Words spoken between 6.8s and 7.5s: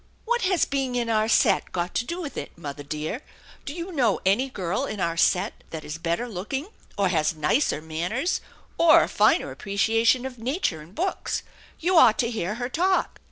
or has